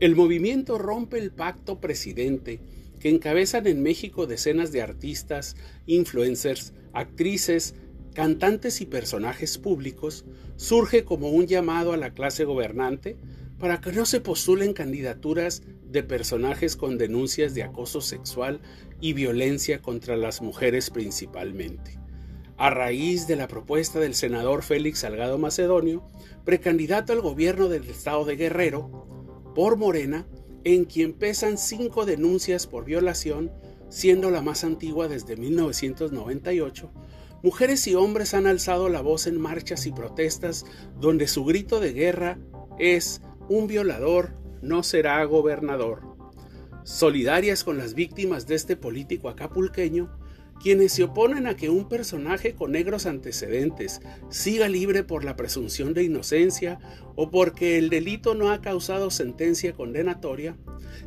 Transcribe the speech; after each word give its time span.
El 0.00 0.14
movimiento 0.14 0.78
rompe 0.78 1.18
el 1.18 1.32
pacto 1.32 1.80
presidente 1.80 2.60
que 3.00 3.08
encabezan 3.08 3.66
en 3.66 3.82
México 3.82 4.26
decenas 4.26 4.70
de 4.70 4.80
artistas, 4.80 5.56
influencers, 5.86 6.72
actrices, 6.92 7.74
cantantes 8.14 8.80
y 8.80 8.86
personajes 8.86 9.58
públicos, 9.58 10.24
surge 10.56 11.04
como 11.04 11.30
un 11.30 11.48
llamado 11.48 11.92
a 11.92 11.96
la 11.96 12.14
clase 12.14 12.44
gobernante 12.44 13.16
para 13.58 13.80
que 13.80 13.90
no 13.90 14.06
se 14.06 14.20
postulen 14.20 14.72
candidaturas 14.72 15.62
de 15.84 16.04
personajes 16.04 16.76
con 16.76 16.96
denuncias 16.96 17.54
de 17.54 17.64
acoso 17.64 18.00
sexual 18.00 18.60
y 19.00 19.14
violencia 19.14 19.82
contra 19.82 20.16
las 20.16 20.42
mujeres 20.42 20.90
principalmente. 20.90 21.98
A 22.56 22.70
raíz 22.70 23.26
de 23.26 23.36
la 23.36 23.48
propuesta 23.48 23.98
del 23.98 24.14
senador 24.14 24.62
Félix 24.62 25.00
Salgado 25.00 25.38
Macedonio, 25.38 26.06
precandidato 26.44 27.12
al 27.12 27.20
gobierno 27.20 27.68
del 27.68 27.88
estado 27.88 28.24
de 28.24 28.36
Guerrero, 28.36 29.07
por 29.54 29.76
Morena, 29.76 30.26
en 30.64 30.84
quien 30.84 31.12
pesan 31.12 31.58
cinco 31.58 32.04
denuncias 32.04 32.66
por 32.66 32.84
violación, 32.84 33.50
siendo 33.88 34.30
la 34.30 34.42
más 34.42 34.64
antigua 34.64 35.08
desde 35.08 35.36
1998, 35.36 36.90
mujeres 37.42 37.86
y 37.86 37.94
hombres 37.94 38.34
han 38.34 38.46
alzado 38.46 38.88
la 38.88 39.00
voz 39.00 39.26
en 39.26 39.40
marchas 39.40 39.86
y 39.86 39.92
protestas 39.92 40.66
donde 40.98 41.28
su 41.28 41.44
grito 41.44 41.80
de 41.80 41.92
guerra 41.92 42.38
es 42.78 43.22
un 43.48 43.66
violador 43.66 44.34
no 44.62 44.82
será 44.82 45.24
gobernador. 45.24 46.02
Solidarias 46.84 47.64
con 47.64 47.78
las 47.78 47.94
víctimas 47.94 48.46
de 48.46 48.54
este 48.54 48.76
político 48.76 49.28
acapulqueño, 49.28 50.18
quienes 50.62 50.92
se 50.92 51.04
oponen 51.04 51.46
a 51.46 51.56
que 51.56 51.70
un 51.70 51.88
personaje 51.88 52.54
con 52.54 52.72
negros 52.72 53.06
antecedentes 53.06 54.00
siga 54.28 54.68
libre 54.68 55.04
por 55.04 55.24
la 55.24 55.36
presunción 55.36 55.94
de 55.94 56.04
inocencia 56.04 56.78
o 57.14 57.30
porque 57.30 57.78
el 57.78 57.90
delito 57.90 58.34
no 58.34 58.50
ha 58.50 58.60
causado 58.60 59.10
sentencia 59.10 59.72
condenatoria, 59.72 60.56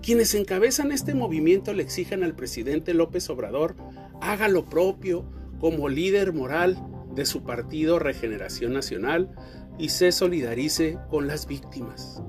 quienes 0.01 0.33
encabezan 0.35 0.91
este 0.91 1.13
movimiento 1.13 1.73
le 1.73 1.83
exigen 1.83 2.23
al 2.23 2.35
presidente 2.35 2.93
López 2.93 3.29
Obrador 3.29 3.75
haga 4.21 4.47
lo 4.47 4.65
propio 4.65 5.29
como 5.59 5.89
líder 5.89 6.33
moral 6.33 6.77
de 7.13 7.25
su 7.25 7.43
partido 7.43 7.99
Regeneración 7.99 8.73
Nacional 8.73 9.29
y 9.77 9.89
se 9.89 10.11
solidarice 10.11 10.97
con 11.09 11.27
las 11.27 11.47
víctimas. 11.47 12.21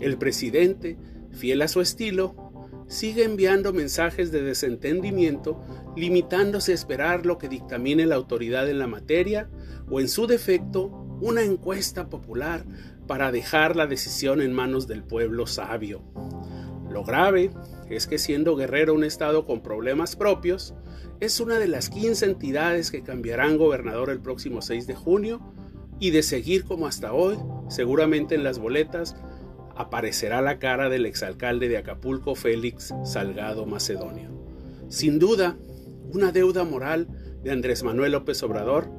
El 0.00 0.18
presidente, 0.18 0.98
fiel 1.32 1.62
a 1.62 1.68
su 1.68 1.80
estilo, 1.80 2.45
sigue 2.88 3.24
enviando 3.24 3.72
mensajes 3.72 4.30
de 4.30 4.42
desentendimiento, 4.42 5.62
limitándose 5.96 6.72
a 6.72 6.74
esperar 6.74 7.26
lo 7.26 7.38
que 7.38 7.48
dictamine 7.48 8.06
la 8.06 8.14
autoridad 8.14 8.68
en 8.68 8.78
la 8.78 8.86
materia 8.86 9.48
o, 9.90 10.00
en 10.00 10.08
su 10.08 10.26
defecto, 10.26 10.86
una 11.20 11.42
encuesta 11.42 12.08
popular 12.08 12.64
para 13.06 13.32
dejar 13.32 13.76
la 13.76 13.86
decisión 13.86 14.40
en 14.40 14.52
manos 14.52 14.86
del 14.86 15.02
pueblo 15.02 15.46
sabio. 15.46 16.02
Lo 16.90 17.04
grave 17.04 17.50
es 17.88 18.06
que 18.06 18.18
siendo 18.18 18.56
Guerrero 18.56 18.94
un 18.94 19.04
estado 19.04 19.46
con 19.46 19.62
problemas 19.62 20.16
propios, 20.16 20.74
es 21.20 21.40
una 21.40 21.58
de 21.58 21.68
las 21.68 21.88
15 21.88 22.26
entidades 22.26 22.90
que 22.90 23.02
cambiarán 23.02 23.58
gobernador 23.58 24.10
el 24.10 24.20
próximo 24.20 24.60
6 24.60 24.86
de 24.86 24.94
junio 24.94 25.40
y 25.98 26.10
de 26.10 26.22
seguir 26.22 26.64
como 26.64 26.86
hasta 26.86 27.12
hoy, 27.12 27.36
seguramente 27.68 28.34
en 28.34 28.44
las 28.44 28.58
boletas 28.58 29.16
aparecerá 29.76 30.40
la 30.40 30.58
cara 30.58 30.88
del 30.88 31.06
exalcalde 31.06 31.68
de 31.68 31.76
Acapulco, 31.76 32.34
Félix 32.34 32.94
Salgado 33.04 33.66
Macedonio. 33.66 34.30
Sin 34.88 35.18
duda, 35.18 35.56
una 36.12 36.32
deuda 36.32 36.64
moral 36.64 37.08
de 37.42 37.50
Andrés 37.50 37.82
Manuel 37.82 38.12
López 38.12 38.42
Obrador 38.42 38.90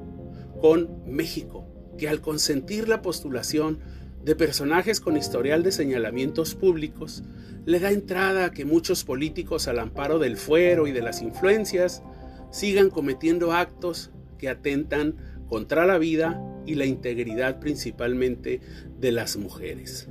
con 0.62 1.04
México, 1.06 1.66
que 1.98 2.08
al 2.08 2.22
consentir 2.22 2.88
la 2.88 3.02
postulación 3.02 3.80
de 4.24 4.36
personajes 4.36 5.00
con 5.00 5.18
historial 5.18 5.64
de 5.64 5.72
señalamientos 5.72 6.54
públicos, 6.54 7.24
le 7.66 7.80
da 7.80 7.92
entrada 7.92 8.46
a 8.46 8.52
que 8.52 8.66
muchos 8.66 9.04
políticos 9.04 9.68
al 9.68 9.80
amparo 9.80 10.20
del 10.20 10.38
fuero 10.38 10.88
y 10.88 10.92
de 10.92 11.02
las 11.02 11.22
influencias 11.22 12.04
sigan 12.52 12.90
cometiendo 12.90 13.52
actos 13.52 14.12
que 14.38 14.50
atentan 14.50 15.16
contra 15.48 15.86
la 15.86 15.98
vida 15.98 16.42
y 16.66 16.76
la 16.76 16.86
integridad 16.86 17.60
principalmente 17.60 18.62
de 19.00 19.12
las 19.12 19.38
mujeres. 19.38 20.10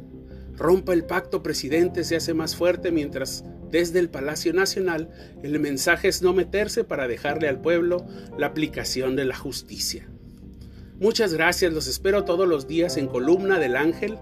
Rompa 0.57 0.93
el 0.93 1.05
pacto 1.05 1.43
presidente 1.43 2.05
se 2.05 2.17
hace 2.17 2.35
más 2.35 2.57
fuerte 2.57 2.91
mientras 2.91 3.45
desde 3.71 3.99
el 3.99 4.09
Palacio 4.09 4.53
Nacional 4.53 5.11
el 5.43 5.59
mensaje 5.61 6.09
es 6.09 6.23
no 6.23 6.33
meterse 6.33 6.85
para 6.85 7.09
dejarle 7.09 7.49
al 7.49 7.61
pueblo 7.61 8.07
la 8.39 8.47
aplicación 8.47 9.17
de 9.17 9.25
la 9.25 9.37
justicia. 9.37 10.09
Muchas 10.99 11.35
gracias, 11.35 11.73
los 11.73 11.89
espero 11.89 12.25
todos 12.25 12.49
los 12.49 12.67
días 12.67 12.97
en 12.97 13.07
Columna 13.07 13.59
del 13.59 13.77
Ángel, 13.77 14.19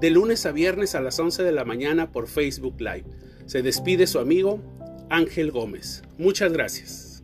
de 0.00 0.10
lunes 0.10 0.44
a 0.44 0.52
viernes 0.52 0.94
a 0.96 1.00
las 1.00 1.18
11 1.18 1.44
de 1.44 1.52
la 1.52 1.64
mañana 1.64 2.10
por 2.10 2.26
Facebook 2.26 2.80
Live. 2.80 3.04
Se 3.46 3.62
despide 3.62 4.08
su 4.08 4.18
amigo 4.18 4.60
Ángel 5.08 5.52
Gómez. 5.52 6.02
Muchas 6.18 6.52
gracias. 6.52 7.22